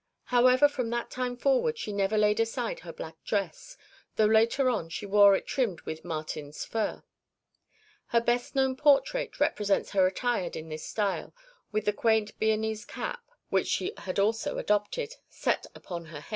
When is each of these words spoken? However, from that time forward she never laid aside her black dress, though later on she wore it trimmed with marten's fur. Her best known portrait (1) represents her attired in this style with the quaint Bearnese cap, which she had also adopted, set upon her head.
However, 0.33 0.67
from 0.67 0.89
that 0.89 1.11
time 1.11 1.37
forward 1.37 1.77
she 1.77 1.93
never 1.93 2.17
laid 2.17 2.39
aside 2.39 2.79
her 2.79 2.91
black 2.91 3.23
dress, 3.23 3.77
though 4.15 4.25
later 4.25 4.67
on 4.67 4.89
she 4.89 5.05
wore 5.05 5.35
it 5.35 5.45
trimmed 5.45 5.81
with 5.81 6.03
marten's 6.03 6.65
fur. 6.65 7.03
Her 8.07 8.19
best 8.19 8.55
known 8.55 8.75
portrait 8.75 9.39
(1) 9.39 9.47
represents 9.47 9.91
her 9.91 10.07
attired 10.07 10.55
in 10.55 10.69
this 10.69 10.87
style 10.87 11.35
with 11.71 11.85
the 11.85 11.93
quaint 11.93 12.31
Bearnese 12.39 12.83
cap, 12.83 13.21
which 13.49 13.67
she 13.67 13.93
had 13.95 14.17
also 14.17 14.57
adopted, 14.57 15.17
set 15.29 15.67
upon 15.75 16.05
her 16.05 16.21
head. 16.21 16.29